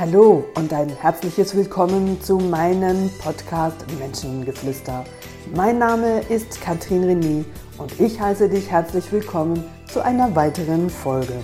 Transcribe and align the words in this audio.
Hallo 0.00 0.44
und 0.54 0.72
ein 0.72 0.90
herzliches 0.90 1.56
Willkommen 1.56 2.22
zu 2.22 2.38
meinem 2.38 3.10
Podcast 3.18 3.84
Menschengeflüster. 3.98 5.04
Mein 5.56 5.78
Name 5.78 6.20
ist 6.28 6.60
Katrin 6.60 7.02
René 7.02 7.44
und 7.78 7.98
ich 7.98 8.20
heiße 8.20 8.48
dich 8.48 8.70
herzlich 8.70 9.10
willkommen 9.10 9.64
zu 9.88 10.00
einer 10.00 10.36
weiteren 10.36 10.88
Folge. 10.88 11.42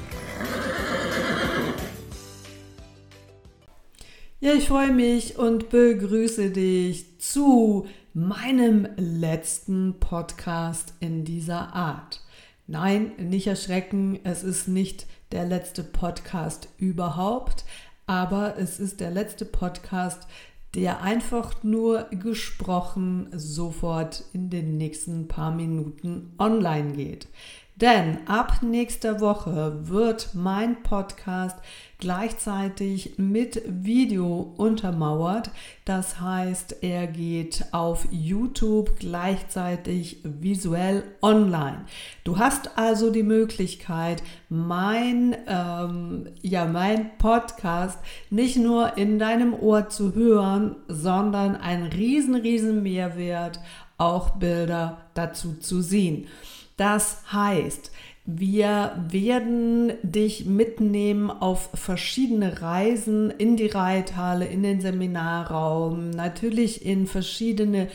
Ja, 4.38 4.52
ich 4.52 4.68
freue 4.68 4.92
mich 4.92 5.36
und 5.36 5.70
begrüße 5.70 6.50
dich 6.50 7.18
zu 7.20 7.86
meinem 8.12 8.86
letzten 8.96 9.98
Podcast 9.98 10.94
in 11.00 11.24
dieser 11.24 11.74
Art. 11.74 12.20
Nein, 12.68 13.12
nicht 13.18 13.48
erschrecken, 13.48 14.20
es 14.22 14.44
ist 14.44 14.68
nicht 14.68 15.06
der 15.32 15.44
letzte 15.44 15.82
Podcast 15.82 16.68
überhaupt, 16.78 17.64
aber 18.06 18.56
es 18.58 18.80
ist 18.80 19.00
der 19.00 19.10
letzte 19.10 19.44
Podcast, 19.44 20.26
der 20.74 21.02
einfach 21.02 21.62
nur 21.62 22.08
gesprochen 22.10 23.28
sofort 23.32 24.24
in 24.32 24.50
den 24.50 24.76
nächsten 24.76 25.28
paar 25.28 25.52
Minuten 25.52 26.34
online 26.38 26.92
geht. 26.92 27.28
Denn 27.76 28.18
ab 28.28 28.62
nächster 28.62 29.20
Woche 29.20 29.88
wird 29.88 30.30
mein 30.32 30.84
Podcast 30.84 31.56
gleichzeitig 31.98 33.14
mit 33.18 33.62
Video 33.66 34.54
untermauert. 34.56 35.50
Das 35.84 36.20
heißt, 36.20 36.84
er 36.84 37.08
geht 37.08 37.64
auf 37.72 38.06
YouTube 38.12 39.00
gleichzeitig 39.00 40.18
visuell 40.22 41.02
online. 41.20 41.86
Du 42.22 42.38
hast 42.38 42.78
also 42.78 43.10
die 43.10 43.24
Möglichkeit, 43.24 44.22
mein, 44.48 45.36
ähm, 45.48 46.28
ja, 46.42 46.66
mein 46.66 47.18
Podcast 47.18 47.98
nicht 48.30 48.56
nur 48.56 48.96
in 48.96 49.18
deinem 49.18 49.52
Ohr 49.52 49.88
zu 49.88 50.14
hören, 50.14 50.76
sondern 50.86 51.56
ein 51.56 51.82
riesen, 51.82 52.36
riesen 52.36 52.84
Mehrwert, 52.84 53.58
auch 53.98 54.36
Bilder 54.36 54.98
dazu 55.14 55.54
zu 55.54 55.82
sehen. 55.82 56.28
Das 56.76 57.22
heißt, 57.32 57.92
wir 58.26 59.04
werden 59.10 59.92
dich 60.02 60.46
mitnehmen 60.46 61.30
auf 61.30 61.68
verschiedene 61.74 62.62
Reisen 62.62 63.30
in 63.30 63.56
die 63.56 63.66
Reithalle, 63.66 64.46
in 64.46 64.62
den 64.62 64.80
Seminarraum, 64.80 66.10
natürlich 66.10 66.86
in 66.86 67.06
verschiedene 67.06 67.88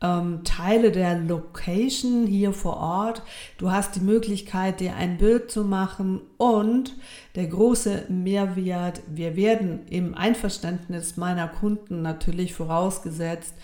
ähm, 0.00 0.42
Teile 0.44 0.90
der 0.90 1.18
Location 1.18 2.26
hier 2.26 2.52
vor 2.52 2.78
Ort. 2.78 3.22
Du 3.58 3.70
hast 3.70 3.96
die 3.96 4.00
Möglichkeit, 4.00 4.80
dir 4.80 4.96
ein 4.96 5.18
Bild 5.18 5.50
zu 5.50 5.64
machen 5.64 6.22
und 6.38 6.94
der 7.34 7.46
große 7.46 8.06
Mehrwert, 8.08 9.02
wir 9.06 9.36
werden 9.36 9.80
im 9.90 10.14
Einverständnis 10.14 11.18
meiner 11.18 11.48
Kunden 11.48 12.00
natürlich 12.00 12.54
vorausgesetzt, 12.54 13.54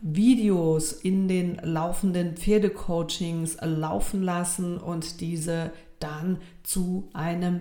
Videos 0.00 0.92
in 0.92 1.28
den 1.28 1.56
laufenden 1.56 2.36
Pferdecoachings 2.36 3.56
laufen 3.60 4.22
lassen 4.22 4.78
und 4.78 5.20
diese 5.20 5.72
dann 5.98 6.38
zu 6.62 7.08
einem 7.12 7.60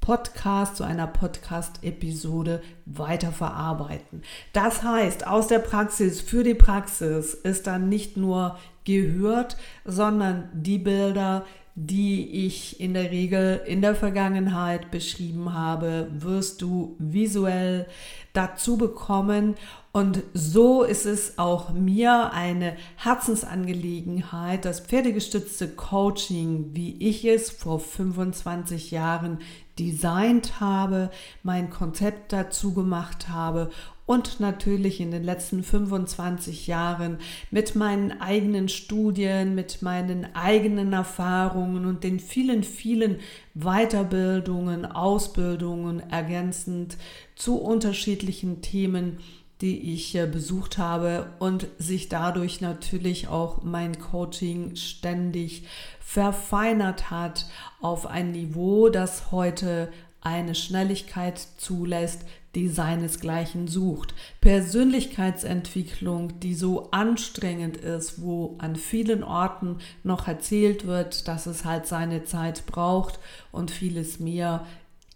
Podcast, 0.00 0.76
zu 0.76 0.84
einer 0.84 1.06
Podcast-Episode 1.06 2.62
weiterverarbeiten. 2.84 4.22
Das 4.52 4.82
heißt, 4.82 5.26
aus 5.26 5.46
der 5.46 5.60
Praxis 5.60 6.20
für 6.20 6.42
die 6.42 6.54
Praxis 6.54 7.32
ist 7.32 7.66
dann 7.66 7.88
nicht 7.88 8.16
nur 8.18 8.58
gehört, 8.84 9.56
sondern 9.86 10.50
die 10.52 10.78
Bilder, 10.78 11.46
die 11.76 12.46
ich 12.46 12.78
in 12.80 12.94
der 12.94 13.10
Regel 13.10 13.60
in 13.66 13.80
der 13.80 13.96
Vergangenheit 13.96 14.90
beschrieben 14.90 15.52
habe, 15.52 16.08
wirst 16.12 16.62
du 16.62 16.94
visuell 16.98 17.86
dazu 18.32 18.76
bekommen. 18.76 19.56
Und 19.90 20.22
so 20.34 20.82
ist 20.82 21.06
es 21.06 21.38
auch 21.38 21.70
mir 21.70 22.32
eine 22.32 22.76
Herzensangelegenheit, 22.96 24.64
das 24.64 24.80
pferdegestützte 24.80 25.68
Coaching, 25.68 26.70
wie 26.74 26.96
ich 26.98 27.24
es 27.24 27.50
vor 27.50 27.80
25 27.80 28.90
Jahren 28.90 29.38
designt 29.78 30.60
habe, 30.60 31.10
mein 31.42 31.70
Konzept 31.70 32.32
dazu 32.32 32.72
gemacht 32.74 33.28
habe 33.28 33.70
und 34.06 34.38
natürlich 34.38 35.00
in 35.00 35.10
den 35.10 35.24
letzten 35.24 35.62
25 35.62 36.66
Jahren 36.66 37.18
mit 37.50 37.74
meinen 37.74 38.20
eigenen 38.20 38.68
Studien, 38.68 39.54
mit 39.54 39.80
meinen 39.80 40.34
eigenen 40.34 40.92
Erfahrungen 40.92 41.86
und 41.86 42.04
den 42.04 42.20
vielen, 42.20 42.64
vielen 42.64 43.20
Weiterbildungen, 43.54 44.84
Ausbildungen 44.84 46.00
ergänzend 46.10 46.98
zu 47.34 47.56
unterschiedlichen 47.56 48.60
Themen, 48.60 49.18
die 49.60 49.94
ich 49.94 50.14
äh, 50.16 50.26
besucht 50.26 50.76
habe 50.78 51.32
und 51.38 51.68
sich 51.78 52.08
dadurch 52.08 52.60
natürlich 52.60 53.28
auch 53.28 53.62
mein 53.62 53.98
Coaching 53.98 54.76
ständig 54.76 55.62
verfeinert 56.00 57.10
hat 57.10 57.46
auf 57.80 58.06
ein 58.06 58.32
Niveau, 58.32 58.90
das 58.90 59.30
heute 59.30 59.90
eine 60.24 60.54
Schnelligkeit 60.54 61.38
zulässt, 61.58 62.24
die 62.54 62.68
seinesgleichen 62.68 63.68
sucht. 63.68 64.14
Persönlichkeitsentwicklung, 64.40 66.40
die 66.40 66.54
so 66.54 66.90
anstrengend 66.90 67.76
ist, 67.76 68.22
wo 68.22 68.56
an 68.58 68.76
vielen 68.76 69.22
Orten 69.22 69.78
noch 70.02 70.28
erzählt 70.28 70.86
wird, 70.86 71.28
dass 71.28 71.46
es 71.46 71.64
halt 71.64 71.86
seine 71.86 72.24
Zeit 72.24 72.66
braucht 72.66 73.18
und 73.52 73.70
vieles 73.70 74.20
mehr 74.20 74.66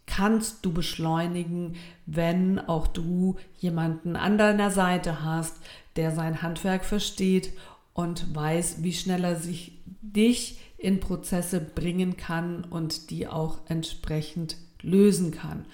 kannst 0.07 0.65
du 0.65 0.73
beschleunigen, 0.73 1.77
wenn 2.07 2.59
auch 2.59 2.87
du 2.87 3.37
jemanden 3.59 4.17
an 4.17 4.39
deiner 4.39 4.71
Seite 4.71 5.23
hast, 5.23 5.57
der 5.97 6.13
sein 6.13 6.43
Handwerk 6.43 6.85
versteht 6.85 7.53
und 7.93 8.35
weiß, 8.35 8.83
wie 8.83 8.95
schnell 8.95 9.25
er 9.25 9.37
sich 9.37 9.73
dich 10.01 10.59
in 10.79 11.01
Prozesse 11.01 11.61
bringen 11.61 12.17
kann 12.17 12.65
und 12.65 13.11
die 13.11 13.27
auch 13.27 13.59
entsprechend 13.69 14.57
lösen 14.83 15.31
kann. 15.33 15.65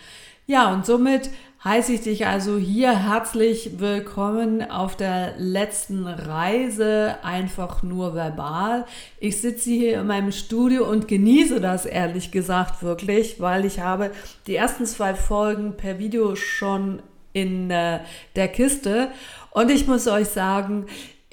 Ja, 0.46 0.72
und 0.72 0.84
somit 0.84 1.30
heiße 1.64 1.94
ich 1.94 2.02
dich 2.02 2.26
also 2.26 2.58
hier 2.58 2.94
herzlich 2.94 3.78
willkommen 3.78 4.70
auf 4.70 4.94
der 4.94 5.34
letzten 5.38 6.06
Reise, 6.06 7.16
einfach 7.22 7.82
nur 7.82 8.14
verbal. 8.14 8.84
Ich 9.18 9.40
sitze 9.40 9.70
hier 9.70 10.00
in 10.00 10.06
meinem 10.06 10.32
Studio 10.32 10.86
und 10.86 11.08
genieße 11.08 11.62
das 11.62 11.86
ehrlich 11.86 12.30
gesagt 12.30 12.82
wirklich, 12.82 13.40
weil 13.40 13.64
ich 13.64 13.80
habe 13.80 14.10
die 14.46 14.56
ersten 14.56 14.84
zwei 14.84 15.14
Folgen 15.14 15.78
per 15.78 15.98
Video 15.98 16.36
schon 16.36 17.00
in 17.32 17.70
äh, 17.70 18.00
der 18.36 18.48
Kiste 18.48 19.08
und 19.50 19.70
ich 19.70 19.86
muss 19.86 20.06
euch 20.06 20.28
sagen, 20.28 20.86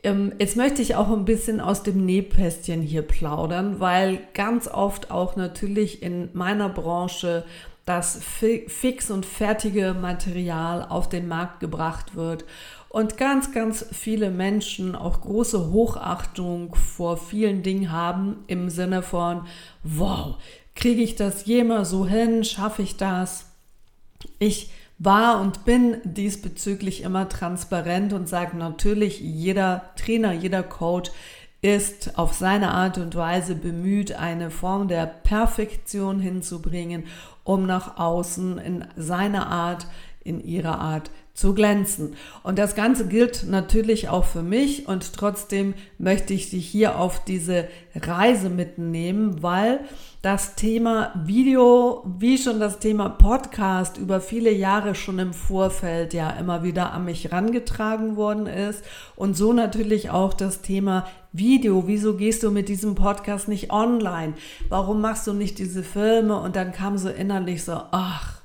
Jetzt 0.03 0.57
möchte 0.57 0.81
ich 0.81 0.95
auch 0.95 1.09
ein 1.09 1.25
bisschen 1.25 1.61
aus 1.61 1.83
dem 1.83 2.05
Nähpästchen 2.05 2.81
hier 2.81 3.03
plaudern, 3.03 3.79
weil 3.79 4.19
ganz 4.33 4.67
oft 4.67 5.11
auch 5.11 5.35
natürlich 5.35 6.01
in 6.01 6.29
meiner 6.33 6.69
Branche 6.69 7.45
das 7.85 8.19
fix 8.23 9.11
und 9.11 9.25
fertige 9.25 9.93
Material 9.93 10.85
auf 10.87 11.09
den 11.09 11.27
Markt 11.27 11.59
gebracht 11.59 12.15
wird 12.15 12.45
und 12.89 13.17
ganz, 13.17 13.51
ganz 13.51 13.85
viele 13.91 14.31
Menschen 14.31 14.95
auch 14.95 15.21
große 15.21 15.71
Hochachtung 15.71 16.75
vor 16.75 17.17
vielen 17.17 17.63
Dingen 17.63 17.91
haben 17.91 18.43
im 18.47 18.69
Sinne 18.69 19.01
von, 19.01 19.45
wow, 19.83 20.35
kriege 20.75 21.01
ich 21.01 21.15
das 21.15 21.45
jemals 21.45 21.89
so 21.89 22.05
hin, 22.05 22.43
schaffe 22.43 22.81
ich 22.81 22.97
das? 22.97 23.45
Ich 24.39 24.71
war 25.03 25.41
und 25.41 25.65
bin 25.65 25.97
diesbezüglich 26.03 27.01
immer 27.01 27.27
transparent 27.27 28.13
und 28.13 28.29
sage 28.29 28.55
natürlich, 28.55 29.19
jeder 29.19 29.89
Trainer, 29.95 30.31
jeder 30.31 30.61
Coach 30.61 31.11
ist 31.63 32.17
auf 32.19 32.33
seine 32.33 32.71
Art 32.71 32.99
und 32.99 33.15
Weise 33.15 33.55
bemüht, 33.55 34.13
eine 34.13 34.51
Form 34.51 34.87
der 34.87 35.07
Perfektion 35.07 36.19
hinzubringen, 36.19 37.05
um 37.43 37.65
nach 37.65 37.97
außen 37.97 38.59
in 38.59 38.85
seiner 38.95 39.47
Art, 39.47 39.87
in 40.23 40.43
ihrer 40.43 40.79
Art 40.79 41.09
zu 41.33 41.53
glänzen. 41.53 42.15
Und 42.43 42.59
das 42.59 42.75
Ganze 42.75 43.07
gilt 43.07 43.45
natürlich 43.47 44.09
auch 44.09 44.25
für 44.25 44.43
mich 44.43 44.87
und 44.87 45.13
trotzdem 45.13 45.73
möchte 45.97 46.33
ich 46.33 46.49
dich 46.49 46.67
hier 46.67 46.99
auf 46.99 47.23
diese 47.23 47.67
Reise 47.95 48.49
mitnehmen, 48.49 49.41
weil 49.41 49.79
das 50.21 50.53
Thema 50.53 51.13
Video, 51.25 52.03
wie 52.19 52.37
schon 52.37 52.59
das 52.59 52.77
Thema 52.77 53.09
Podcast 53.09 53.97
über 53.97 54.21
viele 54.21 54.51
Jahre 54.51 54.93
schon 54.93 55.17
im 55.17 55.33
Vorfeld 55.33 56.13
ja 56.13 56.29
immer 56.31 56.63
wieder 56.63 56.91
an 56.93 57.05
mich 57.05 57.31
rangetragen 57.31 58.17
worden 58.17 58.45
ist 58.45 58.83
und 59.15 59.35
so 59.35 59.51
natürlich 59.51 60.11
auch 60.11 60.35
das 60.35 60.61
Thema 60.61 61.07
Video. 61.31 61.87
Wieso 61.87 62.17
gehst 62.17 62.43
du 62.43 62.51
mit 62.51 62.69
diesem 62.69 62.93
Podcast 62.93 63.47
nicht 63.47 63.71
online? 63.71 64.33
Warum 64.69 65.01
machst 65.01 65.25
du 65.25 65.33
nicht 65.33 65.57
diese 65.57 65.81
Filme? 65.81 66.39
Und 66.39 66.55
dann 66.55 66.71
kam 66.71 66.99
so 66.99 67.09
innerlich 67.09 67.63
so, 67.63 67.81
ach, 67.91 68.41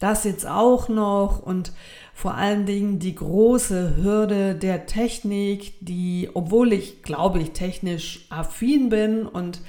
das 0.00 0.24
jetzt 0.24 0.46
auch 0.48 0.88
noch 0.88 1.40
und 1.40 1.72
vor 2.14 2.34
allen 2.34 2.66
Dingen 2.66 2.98
die 2.98 3.14
große 3.14 3.96
Hürde 3.96 4.54
der 4.54 4.86
Technik, 4.86 5.74
die, 5.80 6.30
obwohl 6.34 6.72
ich 6.72 7.02
glaube 7.02 7.40
ich 7.40 7.52
technisch 7.52 8.26
affin 8.30 8.88
bin 8.90 9.26
und 9.26 9.60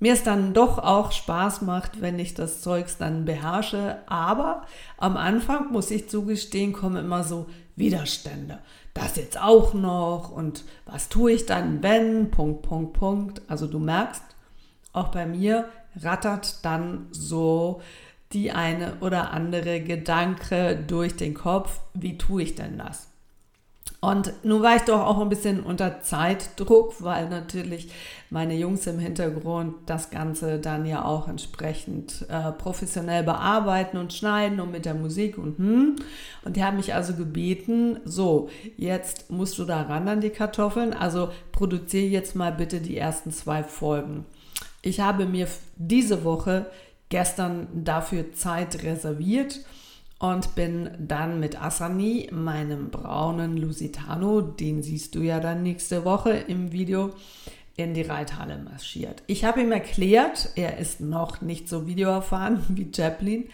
mir 0.00 0.12
es 0.12 0.22
dann 0.22 0.52
doch 0.52 0.78
auch 0.78 1.12
Spaß 1.12 1.62
macht, 1.62 2.02
wenn 2.02 2.18
ich 2.18 2.34
das 2.34 2.60
Zeugs 2.60 2.98
dann 2.98 3.24
beherrsche. 3.24 3.98
Aber 4.06 4.66
am 4.98 5.16
Anfang, 5.16 5.72
muss 5.72 5.90
ich 5.90 6.10
zugestehen, 6.10 6.72
kommen 6.72 7.04
immer 7.04 7.24
so 7.24 7.46
Widerstände. 7.76 8.58
Das 8.92 9.16
jetzt 9.16 9.40
auch 9.40 9.72
noch 9.72 10.30
und 10.30 10.64
was 10.84 11.08
tue 11.08 11.32
ich 11.32 11.46
dann, 11.46 11.82
wenn, 11.82 12.30
Punkt, 12.30 12.62
Punkt, 12.62 12.92
Punkt. 12.92 13.42
Also 13.48 13.66
du 13.66 13.78
merkst, 13.78 14.22
auch 14.92 15.08
bei 15.08 15.26
mir 15.26 15.68
rattert 15.96 16.64
dann 16.64 17.06
so 17.10 17.80
die 18.34 18.52
eine 18.52 18.96
oder 19.00 19.30
andere 19.30 19.80
Gedanke 19.80 20.76
durch 20.86 21.16
den 21.16 21.34
Kopf, 21.34 21.80
wie 21.94 22.18
tue 22.18 22.42
ich 22.42 22.54
denn 22.54 22.78
das? 22.78 23.08
Und 24.00 24.34
nun 24.44 24.60
war 24.62 24.76
ich 24.76 24.82
doch 24.82 25.00
auch 25.00 25.18
ein 25.18 25.30
bisschen 25.30 25.62
unter 25.62 26.02
Zeitdruck, 26.02 27.02
weil 27.02 27.26
natürlich 27.30 27.88
meine 28.28 28.54
Jungs 28.54 28.86
im 28.86 28.98
Hintergrund 28.98 29.76
das 29.86 30.10
Ganze 30.10 30.58
dann 30.58 30.84
ja 30.84 31.06
auch 31.06 31.26
entsprechend 31.26 32.26
äh, 32.28 32.52
professionell 32.52 33.22
bearbeiten 33.22 33.96
und 33.96 34.12
schneiden 34.12 34.60
und 34.60 34.72
mit 34.72 34.84
der 34.84 34.92
Musik 34.92 35.38
und 35.38 35.56
hm. 35.56 35.96
Und 36.44 36.56
die 36.56 36.62
haben 36.62 36.76
mich 36.76 36.92
also 36.92 37.14
gebeten, 37.14 37.98
so, 38.04 38.50
jetzt 38.76 39.30
musst 39.30 39.58
du 39.58 39.64
da 39.64 39.80
ran 39.80 40.06
an 40.06 40.20
die 40.20 40.28
Kartoffeln, 40.28 40.92
also 40.92 41.30
produziere 41.50 42.04
jetzt 42.04 42.36
mal 42.36 42.52
bitte 42.52 42.82
die 42.82 42.98
ersten 42.98 43.32
zwei 43.32 43.62
Folgen. 43.62 44.26
Ich 44.82 45.00
habe 45.00 45.24
mir 45.24 45.48
diese 45.76 46.24
Woche 46.24 46.66
gestern 47.08 47.84
dafür 47.84 48.32
Zeit 48.32 48.82
reserviert 48.82 49.60
und 50.18 50.54
bin 50.54 50.90
dann 50.98 51.40
mit 51.40 51.60
Asani, 51.60 52.28
meinem 52.32 52.90
braunen 52.90 53.56
Lusitano, 53.56 54.40
den 54.40 54.82
siehst 54.82 55.14
du 55.14 55.20
ja 55.20 55.40
dann 55.40 55.62
nächste 55.62 56.04
Woche 56.04 56.30
im 56.30 56.72
Video, 56.72 57.12
in 57.76 57.92
die 57.92 58.02
Reithalle 58.02 58.58
marschiert. 58.58 59.22
Ich 59.26 59.44
habe 59.44 59.60
ihm 59.60 59.72
erklärt, 59.72 60.50
er 60.54 60.78
ist 60.78 61.00
noch 61.00 61.40
nicht 61.40 61.68
so 61.68 61.86
videoerfahren 61.86 62.60
wie 62.68 62.90
Chaplin, 62.94 63.44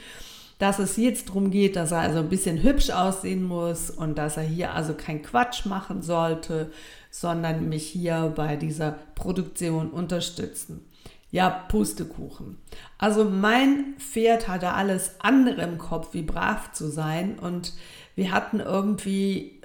dass 0.59 0.79
es 0.79 0.99
jetzt 0.99 1.31
darum 1.31 1.51
geht, 1.51 1.75
dass 1.75 1.91
er 1.91 2.01
also 2.01 2.19
ein 2.19 2.29
bisschen 2.29 2.63
hübsch 2.63 2.91
aussehen 2.91 3.43
muss 3.43 3.89
und 3.91 4.19
dass 4.19 4.37
er 4.37 4.43
hier 4.43 4.75
also 4.75 4.93
kein 4.93 5.23
Quatsch 5.23 5.65
machen 5.65 6.03
sollte, 6.03 6.71
sondern 7.11 7.71
mich 7.71 7.87
hier 7.87 8.33
bei 8.37 8.57
dieser 8.57 8.93
Produktion 9.15 9.91
unterstützen. 9.91 10.85
Ja, 11.31 11.49
Pustekuchen. 11.49 12.59
Also 12.99 13.25
mein 13.25 13.95
Pferd 13.99 14.49
hatte 14.49 14.73
alles 14.73 15.17
andere 15.21 15.63
im 15.63 15.79
Kopf, 15.79 16.13
wie 16.13 16.23
brav 16.23 16.73
zu 16.73 16.89
sein. 16.91 17.39
Und 17.39 17.75
wir 18.17 18.33
hatten 18.33 18.59
irgendwie, 18.59 19.61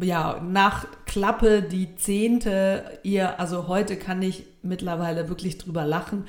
ja, 0.00 0.40
nach 0.40 0.86
Klappe 1.04 1.62
die 1.62 1.96
zehnte 1.96 3.00
ihr, 3.02 3.40
also 3.40 3.66
heute 3.66 3.96
kann 3.96 4.22
ich 4.22 4.46
mittlerweile 4.62 5.28
wirklich 5.28 5.58
drüber 5.58 5.84
lachen 5.84 6.26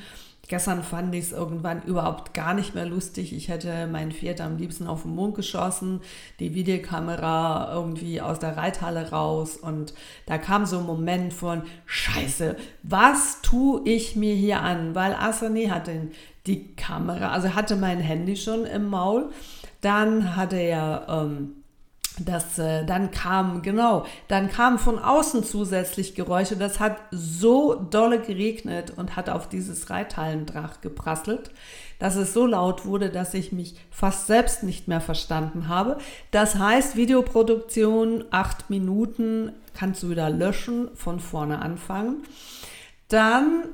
Gestern 0.49 0.81
fand 0.81 1.13
ich 1.13 1.25
es 1.25 1.31
irgendwann 1.31 1.83
überhaupt 1.83 2.33
gar 2.33 2.55
nicht 2.55 2.73
mehr 2.73 2.87
lustig. 2.87 3.33
Ich 3.33 3.49
hätte 3.49 3.85
mein 3.85 4.11
Pferd 4.11 4.41
am 4.41 4.57
liebsten 4.57 4.87
auf 4.87 5.03
den 5.03 5.13
Mond 5.13 5.35
geschossen, 5.35 6.01
die 6.39 6.55
Videokamera 6.55 7.71
irgendwie 7.71 8.19
aus 8.19 8.39
der 8.39 8.57
Reithalle 8.57 9.11
raus 9.11 9.57
und 9.57 9.93
da 10.25 10.39
kam 10.39 10.65
so 10.65 10.79
ein 10.79 10.87
Moment 10.87 11.33
von 11.33 11.61
Scheiße, 11.85 12.55
was 12.81 13.43
tue 13.43 13.81
ich 13.85 14.15
mir 14.15 14.33
hier 14.33 14.61
an? 14.61 14.95
Weil 14.95 15.13
Asani 15.13 15.67
hatte 15.67 16.07
die 16.47 16.75
Kamera, 16.75 17.29
also 17.31 17.53
hatte 17.53 17.75
mein 17.75 17.99
Handy 17.99 18.35
schon 18.35 18.65
im 18.65 18.87
Maul, 18.89 19.29
dann 19.81 20.35
hatte 20.35 20.57
er 20.57 21.05
ähm, 21.09 21.58
das, 22.25 22.59
äh, 22.59 22.85
dann 22.85 23.11
kam, 23.11 23.61
genau, 23.61 24.05
dann 24.27 24.49
kamen 24.49 24.79
von 24.79 24.99
außen 24.99 25.43
zusätzlich 25.43 26.15
Geräusche. 26.15 26.55
Das 26.55 26.79
hat 26.79 26.97
so 27.11 27.75
dolle 27.75 28.19
geregnet 28.19 28.93
und 28.95 29.15
hat 29.15 29.29
auf 29.29 29.49
dieses 29.49 29.89
Reithallendrach 29.89 30.81
geprasselt, 30.81 31.51
dass 31.99 32.15
es 32.15 32.33
so 32.33 32.45
laut 32.45 32.85
wurde, 32.85 33.09
dass 33.09 33.33
ich 33.33 33.51
mich 33.51 33.75
fast 33.91 34.27
selbst 34.27 34.63
nicht 34.63 34.87
mehr 34.87 35.01
verstanden 35.01 35.67
habe. 35.67 35.97
Das 36.31 36.55
heißt, 36.55 36.95
Videoproduktion, 36.95 38.25
acht 38.31 38.69
Minuten, 38.69 39.51
kannst 39.73 40.03
du 40.03 40.09
wieder 40.09 40.29
löschen, 40.29 40.89
von 40.95 41.19
vorne 41.19 41.61
anfangen. 41.61 42.23
Dann 43.09 43.65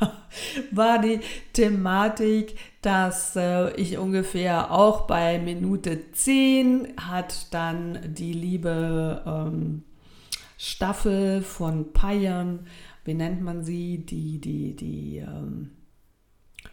war 0.70 0.98
die 0.98 1.20
Thematik, 1.52 2.56
dass 2.82 3.36
äh, 3.36 3.74
ich 3.74 3.98
ungefähr 3.98 4.70
auch 4.70 5.02
bei 5.02 5.38
Minute 5.38 6.12
10 6.12 6.94
hat 6.96 7.52
dann 7.52 8.14
die 8.14 8.32
liebe 8.32 9.22
ähm, 9.26 9.82
Staffel 10.56 11.42
von 11.42 11.92
Payern, 11.92 12.66
wie 13.04 13.14
nennt 13.14 13.42
man 13.42 13.64
sie, 13.64 13.98
die, 13.98 14.40
die, 14.40 14.76
die, 14.76 15.18
ähm, 15.18 15.70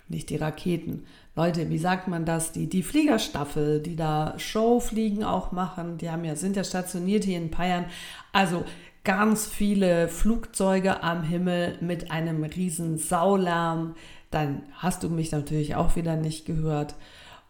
nicht 0.07 0.29
die 0.29 0.37
Raketen. 0.37 1.05
Leute, 1.35 1.69
wie 1.69 1.77
sagt 1.77 2.07
man 2.07 2.25
das? 2.25 2.51
Die, 2.51 2.67
die 2.67 2.83
Fliegerstaffel, 2.83 3.81
die 3.81 3.95
da 3.95 4.33
Showfliegen 4.37 5.23
auch 5.23 5.51
machen, 5.51 5.97
die 5.97 6.09
haben 6.09 6.23
ja, 6.23 6.35
sind 6.35 6.55
ja 6.55 6.63
stationiert 6.63 7.25
hier 7.25 7.37
in 7.37 7.51
Payern. 7.51 7.85
Also 8.33 8.65
ganz 9.03 9.47
viele 9.47 10.09
Flugzeuge 10.09 11.01
am 11.01 11.23
Himmel 11.23 11.77
mit 11.79 12.11
einem 12.11 12.43
riesen 12.43 12.97
Saulärm. 12.97 13.95
Dann 14.31 14.63
hast 14.73 15.03
du 15.03 15.09
mich 15.09 15.31
natürlich 15.31 15.75
auch 15.75 15.95
wieder 15.95 16.15
nicht 16.15 16.45
gehört. 16.45 16.95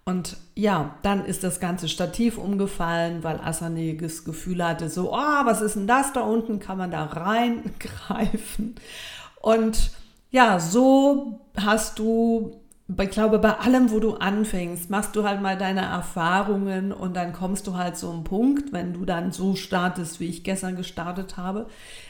Und 0.06 0.38
ja, 0.56 0.96
dann 1.02 1.26
ist 1.26 1.44
das 1.44 1.60
ganze 1.60 1.90
Stativ 1.90 2.38
umgefallen, 2.38 3.24
weil 3.24 3.42
Asane 3.42 3.96
das 3.96 4.24
Gefühl 4.24 4.66
hatte, 4.66 4.90
so, 4.90 5.14
oh, 5.14 5.46
was 5.46 5.62
ist 5.62 5.76
denn 5.76 5.88
das 5.88 6.14
da 6.14 6.22
unten? 6.22 6.60
Kann 6.60 6.78
man 6.78 6.92
da 6.92 7.04
reingreifen? 7.04 8.76
Und 9.42 9.92
ja, 10.32 10.60
so 10.60 11.42
hast 11.56 12.00
du 12.00 12.62
ich 13.02 13.10
glaube, 13.10 13.40
bei 13.40 13.54
allem, 13.54 13.92
wo 13.92 14.00
du 14.00 14.14
anfängst, 14.14 14.90
machst 14.90 15.14
du 15.16 15.26
halt 15.26 15.42
mal 15.42 15.58
deine 15.58 15.82
Erfahrungen 15.82 16.94
und 16.94 17.18
dann 17.18 17.34
kommst 17.34 17.68
du 17.68 17.76
halt 17.76 17.98
so 17.98 18.10
einen 18.10 18.24
Punkt, 18.24 18.72
wenn 18.72 18.94
du 18.94 19.04
dann 19.04 19.34
so 19.34 19.56
startest, 19.56 20.22
wie 20.22 20.30
ich 20.30 20.46
gestern 20.46 20.78
gestartet 20.78 21.36
habe, 21.36 21.68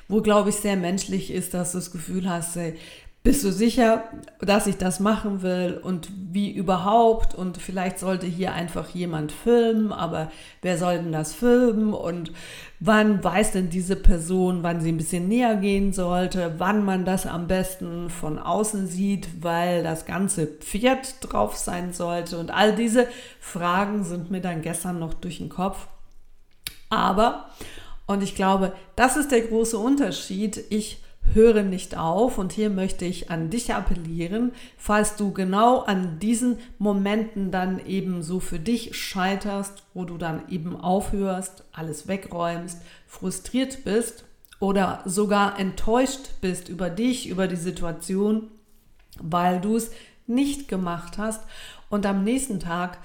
wo, 0.08 0.22
glaube 0.22 0.50
ich, 0.50 0.58
sehr 0.58 0.76
menschlich 0.76 1.32
ist, 1.32 1.56
dass 1.56 1.72
du 1.72 1.80
das 1.80 1.92
Gefühl 1.92 2.30
hast, 2.30 2.54
bist 3.28 3.44
du 3.44 3.52
sicher, 3.52 4.06
dass 4.40 4.68
ich 4.68 4.78
das 4.78 5.02
machen 5.02 5.42
will 5.42 5.82
und 5.84 6.08
wie 6.32 6.50
überhaupt? 6.50 7.36
Und 7.36 7.58
vielleicht 7.58 8.00
sollte 8.00 8.26
hier 8.26 8.54
einfach 8.54 8.88
jemand 8.92 9.34
filmen, 9.34 9.92
aber 9.92 10.32
wer 10.62 10.78
soll 10.78 11.00
denn 11.00 11.12
das 11.12 11.34
filmen? 11.34 11.94
Und 11.94 12.32
wann 12.80 13.22
weiß 13.22 13.52
denn 13.52 13.70
diese 13.70 13.98
Person, 13.98 14.64
wann 14.64 14.80
sie 14.80 14.94
ein 14.94 14.98
bisschen 14.98 15.28
näher 15.28 15.58
gehen 15.58 15.92
sollte? 15.92 16.54
Wann 16.58 16.86
man 16.86 17.04
das 17.04 17.26
am 17.26 17.48
besten 17.48 18.10
von 18.10 18.40
außen 18.40 18.88
sieht, 18.88 19.44
weil 19.44 19.84
das 19.84 20.06
ganze 20.06 20.48
Pferd 20.48 21.16
drauf 21.20 21.58
sein 21.58 21.92
sollte? 21.92 22.38
Und 22.38 22.50
all 22.50 22.78
diese 22.78 23.08
Fragen 23.42 24.06
sind 24.06 24.32
mir 24.32 24.40
dann 24.40 24.62
gestern 24.62 25.00
noch 25.00 25.14
durch 25.14 25.40
den 25.40 25.50
Kopf. 25.50 25.88
Aber, 26.90 27.50
und 28.06 28.24
ich 28.24 28.36
glaube, 28.36 28.72
das 28.96 29.18
ist 29.18 29.34
der 29.34 29.42
große 29.42 29.78
Unterschied. 29.78 30.64
Ich 30.70 31.02
höre 31.34 31.64
nicht 31.64 31.98
auf. 31.98 32.38
Und 32.38 32.52
hier 32.52 32.70
möchte 32.70 33.06
ich 33.06 33.30
an 33.30 33.50
dich 33.50 33.74
appellieren, 33.74 34.52
falls 34.78 35.16
du 35.16 35.32
genau 35.32 35.80
an 35.80 36.20
diesen 36.20 36.58
Momenten 36.78 37.52
dann 37.52 37.86
eben 37.86 38.24
so 38.24 38.40
für 38.40 38.60
dich 38.60 38.96
scheiterst, 38.96 39.84
wo 39.94 40.06
du 40.06 40.18
dann 40.18 40.48
eben 40.50 40.76
aufhörst, 40.76 41.64
alles 41.72 42.08
wegräumst, 42.08 42.82
frustriert 43.08 43.84
bist 43.84 44.26
oder 44.60 45.02
sogar 45.06 45.60
enttäuscht 45.60 46.42
bist 46.42 46.70
über 46.70 46.90
dich, 46.90 47.30
über 47.30 47.48
die 47.48 47.56
Situation, 47.56 48.50
weil 49.20 49.62
du 49.62 49.78
es 49.78 49.92
nicht 50.26 50.68
gemacht 50.68 51.18
hast 51.18 51.44
und 51.90 52.06
am 52.06 52.24
nächsten 52.24 52.60
Tag 52.60 52.98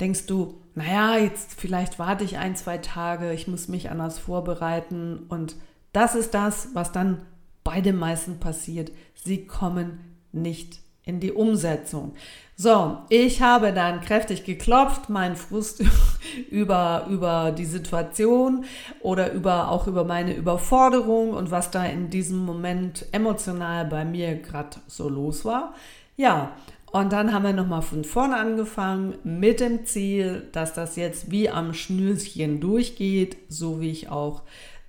denkst 0.00 0.26
du, 0.26 0.60
naja, 0.74 1.16
jetzt 1.16 1.58
vielleicht 1.58 1.98
warte 1.98 2.24
ich 2.24 2.38
ein, 2.38 2.54
zwei 2.54 2.78
Tage, 2.78 3.32
ich 3.32 3.48
muss 3.48 3.68
mich 3.68 3.90
anders 3.90 4.18
vorbereiten 4.18 5.26
und 5.28 5.56
das 5.92 6.14
ist 6.14 6.34
das, 6.34 6.68
was 6.74 6.92
dann 6.92 7.22
bei 7.68 7.82
den 7.82 7.96
meisten 7.96 8.40
passiert. 8.40 8.90
Sie 9.14 9.46
kommen 9.46 10.16
nicht 10.32 10.78
in 11.04 11.20
die 11.20 11.32
Umsetzung. 11.32 12.14
So, 12.56 12.96
ich 13.10 13.42
habe 13.42 13.74
dann 13.74 14.00
kräftig 14.00 14.44
geklopft, 14.44 15.10
meinen 15.10 15.36
Frust 15.36 15.84
über, 16.50 17.06
über 17.10 17.52
die 17.52 17.66
Situation 17.66 18.64
oder 19.00 19.32
über, 19.34 19.70
auch 19.70 19.86
über 19.86 20.04
meine 20.04 20.34
Überforderung 20.34 21.34
und 21.34 21.50
was 21.50 21.70
da 21.70 21.84
in 21.84 22.08
diesem 22.08 22.38
Moment 22.38 23.04
emotional 23.12 23.84
bei 23.84 24.06
mir 24.06 24.36
gerade 24.36 24.78
so 24.86 25.10
los 25.10 25.44
war. 25.44 25.74
Ja, 26.16 26.52
und 26.90 27.12
dann 27.12 27.34
haben 27.34 27.44
wir 27.44 27.52
nochmal 27.52 27.82
von 27.82 28.02
vorne 28.02 28.36
angefangen 28.36 29.16
mit 29.24 29.60
dem 29.60 29.84
Ziel, 29.84 30.48
dass 30.52 30.72
das 30.72 30.96
jetzt 30.96 31.30
wie 31.30 31.50
am 31.50 31.74
Schnürchen 31.74 32.60
durchgeht, 32.60 33.36
so 33.50 33.82
wie 33.82 33.90
ich 33.90 34.08
auch 34.08 34.40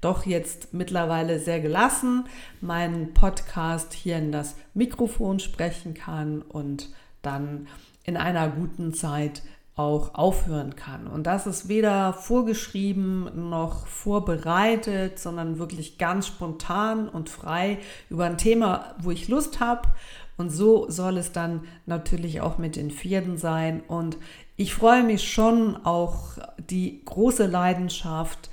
doch 0.01 0.25
jetzt 0.25 0.73
mittlerweile 0.73 1.39
sehr 1.39 1.59
gelassen 1.59 2.25
meinen 2.61 3.13
Podcast 3.13 3.93
hier 3.93 4.17
in 4.17 4.31
das 4.31 4.55
Mikrofon 4.73 5.39
sprechen 5.39 5.93
kann 5.93 6.41
und 6.41 6.89
dann 7.21 7.67
in 8.03 8.17
einer 8.17 8.49
guten 8.49 8.93
Zeit 8.93 9.41
auch 9.75 10.13
aufhören 10.15 10.75
kann. 10.75 11.07
Und 11.07 11.23
das 11.23 11.47
ist 11.47 11.69
weder 11.69 12.11
vorgeschrieben 12.11 13.49
noch 13.49 13.87
vorbereitet, 13.87 15.19
sondern 15.19 15.57
wirklich 15.57 15.97
ganz 15.97 16.27
spontan 16.27 17.07
und 17.07 17.29
frei 17.29 17.77
über 18.09 18.25
ein 18.25 18.37
Thema, 18.37 18.95
wo 18.99 19.11
ich 19.11 19.29
Lust 19.29 19.61
habe 19.61 19.87
Und 20.35 20.49
so 20.49 20.89
soll 20.89 21.17
es 21.17 21.31
dann 21.31 21.61
natürlich 21.85 22.41
auch 22.41 22.57
mit 22.57 22.75
den 22.75 22.91
Pferden 22.91 23.37
sein. 23.37 23.81
Und 23.87 24.17
ich 24.57 24.73
freue 24.73 25.03
mich 25.03 25.29
schon 25.29 25.77
auch 25.85 26.37
die 26.57 27.01
große 27.05 27.45
Leidenschaft, 27.45 28.49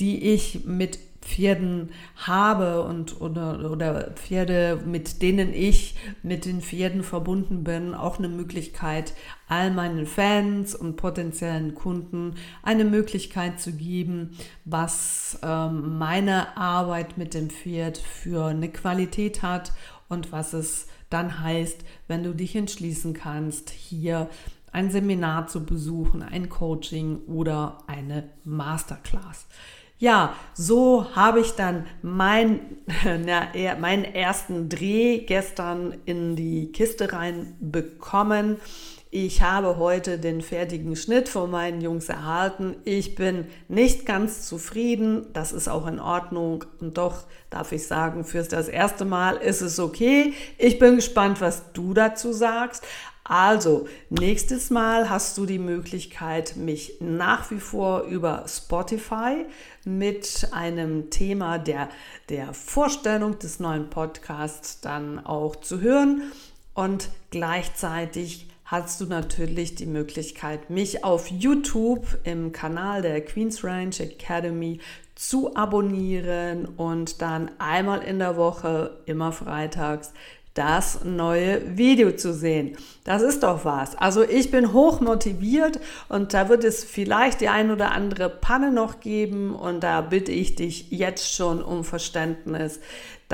die 0.00 0.32
ich 0.32 0.64
mit 0.64 0.98
Pferden 1.24 1.90
habe 2.16 2.82
und 2.84 3.20
oder, 3.20 3.70
oder 3.70 4.10
Pferde, 4.12 4.80
mit 4.84 5.22
denen 5.22 5.54
ich 5.54 5.96
mit 6.22 6.44
den 6.44 6.60
Pferden 6.60 7.02
verbunden 7.02 7.64
bin, 7.64 7.94
auch 7.94 8.18
eine 8.18 8.28
Möglichkeit, 8.28 9.14
all 9.48 9.70
meinen 9.70 10.06
Fans 10.06 10.74
und 10.74 10.96
potenziellen 10.96 11.74
Kunden 11.74 12.34
eine 12.62 12.84
Möglichkeit 12.84 13.58
zu 13.60 13.72
geben, 13.72 14.36
was 14.64 15.38
ähm, 15.42 15.98
meine 15.98 16.56
Arbeit 16.56 17.16
mit 17.16 17.34
dem 17.34 17.50
Pferd 17.50 17.98
für 17.98 18.46
eine 18.46 18.68
Qualität 18.68 19.42
hat 19.42 19.72
und 20.08 20.30
was 20.30 20.52
es 20.52 20.88
dann 21.08 21.40
heißt, 21.40 21.84
wenn 22.06 22.22
du 22.22 22.34
dich 22.34 22.54
entschließen 22.54 23.14
kannst, 23.14 23.70
hier 23.70 24.28
ein 24.72 24.90
Seminar 24.90 25.46
zu 25.46 25.64
besuchen, 25.64 26.22
ein 26.22 26.48
Coaching 26.48 27.20
oder 27.26 27.78
eine 27.86 28.30
Masterclass. 28.44 29.46
Ja, 30.04 30.34
so 30.52 31.06
habe 31.16 31.40
ich 31.40 31.52
dann 31.52 31.86
mein, 32.02 32.60
na, 33.24 33.48
meinen 33.80 34.04
ersten 34.04 34.68
Dreh 34.68 35.20
gestern 35.20 35.96
in 36.04 36.36
die 36.36 36.72
Kiste 36.72 37.10
reinbekommen. 37.10 38.58
Ich 39.16 39.42
habe 39.42 39.76
heute 39.76 40.18
den 40.18 40.40
fertigen 40.40 40.96
Schnitt 40.96 41.28
von 41.28 41.48
meinen 41.48 41.80
Jungs 41.80 42.08
erhalten. 42.08 42.74
Ich 42.82 43.14
bin 43.14 43.46
nicht 43.68 44.06
ganz 44.06 44.48
zufrieden. 44.48 45.26
Das 45.32 45.52
ist 45.52 45.68
auch 45.68 45.86
in 45.86 46.00
Ordnung. 46.00 46.64
Und 46.80 46.98
doch 46.98 47.22
darf 47.48 47.70
ich 47.70 47.86
sagen, 47.86 48.24
fürs 48.24 48.48
das 48.48 48.66
erste 48.66 49.04
Mal 49.04 49.36
ist 49.36 49.60
es 49.60 49.78
okay. 49.78 50.32
Ich 50.58 50.80
bin 50.80 50.96
gespannt, 50.96 51.40
was 51.40 51.62
du 51.74 51.94
dazu 51.94 52.32
sagst. 52.32 52.82
Also, 53.22 53.86
nächstes 54.10 54.70
Mal 54.70 55.08
hast 55.08 55.38
du 55.38 55.46
die 55.46 55.60
Möglichkeit, 55.60 56.56
mich 56.56 56.96
nach 56.98 57.52
wie 57.52 57.60
vor 57.60 58.00
über 58.00 58.44
Spotify 58.48 59.46
mit 59.84 60.48
einem 60.50 61.10
Thema 61.10 61.58
der, 61.58 61.88
der 62.30 62.52
Vorstellung 62.52 63.38
des 63.38 63.60
neuen 63.60 63.90
Podcasts 63.90 64.80
dann 64.80 65.24
auch 65.24 65.54
zu 65.54 65.80
hören. 65.80 66.32
Und 66.74 67.10
gleichzeitig 67.30 68.48
hast 68.64 69.00
du 69.00 69.06
natürlich 69.06 69.74
die 69.74 69.86
Möglichkeit, 69.86 70.70
mich 70.70 71.04
auf 71.04 71.30
YouTube 71.30 72.06
im 72.24 72.52
Kanal 72.52 73.02
der 73.02 73.20
Queen's 73.24 73.62
Ranch 73.62 74.00
Academy 74.00 74.80
zu 75.14 75.54
abonnieren 75.54 76.66
und 76.66 77.22
dann 77.22 77.50
einmal 77.58 78.02
in 78.02 78.18
der 78.18 78.36
Woche, 78.36 78.98
immer 79.06 79.32
freitags, 79.32 80.12
das 80.54 81.04
neue 81.04 81.76
Video 81.76 82.12
zu 82.12 82.32
sehen. 82.32 82.76
Das 83.02 83.22
ist 83.22 83.42
doch 83.42 83.64
was. 83.64 83.96
Also 83.96 84.22
ich 84.22 84.52
bin 84.52 84.72
hoch 84.72 85.00
motiviert 85.00 85.80
und 86.08 86.32
da 86.32 86.48
wird 86.48 86.62
es 86.62 86.84
vielleicht 86.84 87.40
die 87.40 87.48
ein 87.48 87.72
oder 87.72 87.90
andere 87.90 88.30
Panne 88.30 88.70
noch 88.70 89.00
geben 89.00 89.54
und 89.54 89.80
da 89.80 90.00
bitte 90.00 90.30
ich 90.30 90.54
dich 90.54 90.90
jetzt 90.90 91.34
schon 91.34 91.60
um 91.60 91.82
Verständnis, 91.82 92.78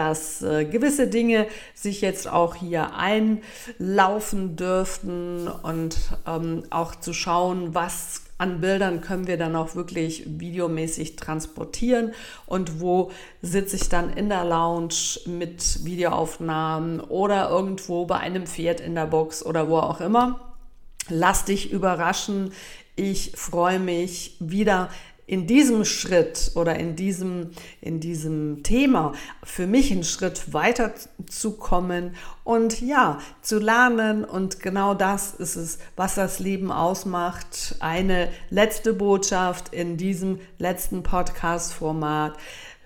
dass 0.01 0.41
äh, 0.41 0.65
gewisse 0.65 1.09
Dinge 1.09 1.47
sich 1.75 2.01
jetzt 2.01 2.27
auch 2.27 2.55
hier 2.55 2.93
einlaufen 2.95 4.57
dürften 4.57 5.47
und 5.47 5.99
ähm, 6.27 6.63
auch 6.71 6.95
zu 6.95 7.13
schauen, 7.13 7.75
was 7.75 8.23
an 8.39 8.63
Bildern 8.63 9.03
können 9.03 9.27
wir 9.27 9.37
dann 9.37 9.55
auch 9.57 9.75
wirklich 9.75 10.25
videomäßig 10.27 11.17
transportieren 11.17 12.13
und 12.47 12.81
wo 12.81 13.11
sitze 13.43 13.77
ich 13.77 13.91
dann 13.91 14.11
in 14.15 14.31
der 14.31 14.47
Lounge 14.47 15.21
mit 15.27 15.85
Videoaufnahmen 15.85 17.01
oder 17.01 17.51
irgendwo 17.51 18.07
bei 18.07 18.17
einem 18.17 18.47
Pferd 18.47 18.81
in 18.81 18.95
der 18.95 19.07
Box 19.07 19.45
oder 19.45 19.69
wo 19.69 19.77
auch 19.77 20.01
immer. 20.01 20.41
Lass 21.11 21.45
dich 21.45 21.73
überraschen. 21.73 22.53
Ich 22.97 23.33
freue 23.35 23.79
mich 23.79 24.37
wieder 24.41 24.89
in 25.31 25.47
diesem 25.47 25.85
Schritt 25.85 26.51
oder 26.57 26.75
in 26.75 26.97
diesem, 26.97 27.51
in 27.81 28.01
diesem 28.01 28.65
Thema 28.65 29.13
für 29.45 29.69
mich 29.69 29.93
einen 29.93 30.03
Schritt 30.03 30.53
weiter 30.53 30.93
zu 31.29 31.53
kommen 31.53 32.17
und 32.43 32.81
ja, 32.81 33.21
zu 33.41 33.61
lernen. 33.61 34.25
Und 34.25 34.59
genau 34.59 34.95
das 34.95 35.35
ist 35.35 35.55
es, 35.55 35.79
was 35.95 36.17
das 36.17 36.41
Leben 36.41 36.73
ausmacht. 36.73 37.77
Eine 37.79 38.29
letzte 38.49 38.93
Botschaft 38.93 39.73
in 39.73 39.97
diesem 39.97 40.41
letzten 40.59 41.05
Podcast-Format. 41.05 42.37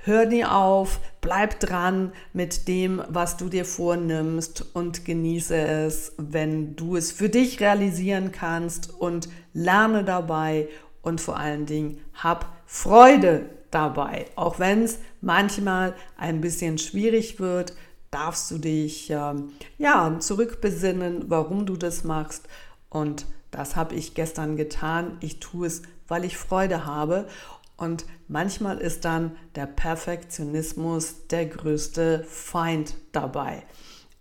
Hör 0.06 0.26
nie 0.26 0.44
auf, 0.44 1.00
bleib 1.22 1.60
dran 1.60 2.12
mit 2.34 2.68
dem, 2.68 3.02
was 3.08 3.38
du 3.38 3.48
dir 3.48 3.64
vornimmst 3.64 4.66
und 4.74 5.06
genieße 5.06 5.56
es, 5.56 6.12
wenn 6.18 6.76
du 6.76 6.96
es 6.96 7.10
für 7.10 7.30
dich 7.30 7.60
realisieren 7.60 8.30
kannst 8.30 8.92
und 9.00 9.30
lerne 9.54 10.04
dabei 10.04 10.68
und 11.04 11.20
vor 11.20 11.38
allen 11.38 11.66
Dingen 11.66 12.00
hab 12.14 12.52
Freude 12.66 13.50
dabei. 13.70 14.26
Auch 14.36 14.58
wenn 14.58 14.82
es 14.82 14.98
manchmal 15.20 15.94
ein 16.16 16.40
bisschen 16.40 16.78
schwierig 16.78 17.38
wird, 17.40 17.74
darfst 18.10 18.50
du 18.50 18.58
dich 18.58 19.10
ähm, 19.10 19.52
ja 19.76 20.18
zurückbesinnen, 20.18 21.24
warum 21.28 21.66
du 21.66 21.76
das 21.76 22.04
machst. 22.04 22.48
Und 22.88 23.26
das 23.50 23.76
habe 23.76 23.94
ich 23.94 24.14
gestern 24.14 24.56
getan. 24.56 25.18
Ich 25.20 25.40
tue 25.40 25.66
es, 25.66 25.82
weil 26.08 26.24
ich 26.24 26.36
Freude 26.36 26.86
habe. 26.86 27.26
Und 27.76 28.06
manchmal 28.28 28.78
ist 28.78 29.04
dann 29.04 29.36
der 29.56 29.66
Perfektionismus 29.66 31.26
der 31.26 31.46
größte 31.46 32.24
Feind 32.28 32.94
dabei. 33.12 33.64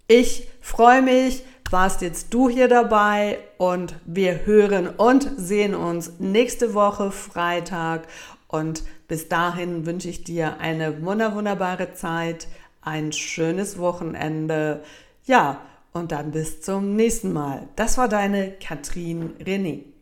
Ich 0.08 0.50
freue 0.60 1.02
mich, 1.02 1.44
warst 1.74 2.04
jetzt 2.04 2.32
du 2.34 2.50
hier 2.50 2.68
dabei 2.68 3.40
und 3.58 3.96
wir 4.06 4.46
hören 4.46 4.88
und 4.88 5.28
sehen 5.38 5.74
uns 5.74 6.20
nächste 6.20 6.76
Woche 6.76 7.12
Freitag. 7.12 8.08
Und 8.48 8.84
bis 9.08 9.28
dahin 9.28 9.88
wünsche 9.88 10.08
ich 10.08 10.24
dir 10.24 10.60
eine 10.60 11.04
wunderbare 11.04 11.94
Zeit, 11.94 12.48
ein 12.82 13.12
schönes 13.12 13.80
Wochenende. 13.80 14.84
Ja, 15.26 15.62
und 15.94 16.12
dann 16.12 16.30
bis 16.30 16.62
zum 16.62 16.96
nächsten 16.96 17.34
Mal. 17.34 17.68
Das 17.76 17.98
war 17.98 18.08
deine 18.08 18.52
Katrin 18.52 19.34
René. 19.44 19.93